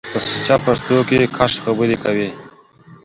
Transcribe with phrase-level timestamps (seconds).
[0.13, 0.95] په سوچه پښتو
[1.37, 2.27] کښ خبرې کوٸ۔